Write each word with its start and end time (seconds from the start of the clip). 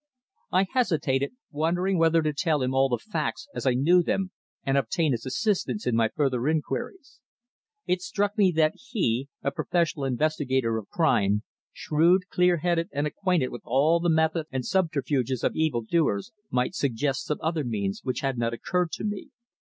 I 0.51 0.63
hesitated, 0.73 1.33
wondering 1.51 1.99
whether 1.99 2.23
to 2.23 2.33
tell 2.33 2.63
him 2.63 2.73
all 2.73 2.89
the 2.89 2.97
facts 2.97 3.47
as 3.53 3.67
I 3.67 3.75
knew 3.75 4.01
them 4.01 4.31
and 4.65 4.75
obtain 4.75 5.11
his 5.11 5.27
assistance 5.27 5.85
in 5.85 5.95
my 5.95 6.09
further 6.09 6.47
inquiries. 6.47 7.19
It 7.85 8.01
struck 8.01 8.35
me 8.35 8.51
that 8.53 8.73
he, 8.89 9.27
a 9.43 9.51
professional 9.51 10.05
investigator 10.05 10.79
of 10.79 10.89
crime, 10.89 11.43
shrewd, 11.71 12.29
clear 12.29 12.57
headed 12.57 12.89
and 12.91 13.05
acquainted 13.05 13.49
with 13.49 13.61
all 13.63 13.99
the 13.99 14.09
methods 14.09 14.49
and 14.51 14.65
subterfuges 14.65 15.43
of 15.43 15.55
evil 15.55 15.83
doers, 15.83 16.31
might 16.49 16.73
suggest 16.73 17.25
some 17.25 17.37
other 17.43 17.63
means 17.63 18.01
which 18.03 18.21
had 18.21 18.39
not 18.39 18.53
occurred 18.55 18.89
to 18.93 19.03
me. 19.03 19.29